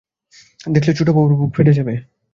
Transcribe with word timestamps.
দেখলে 0.65 0.91
ছোটবাবুর 0.93 1.33
বুক 1.39 1.51
ফেটে 1.55 1.73
যাবে। 1.73 1.93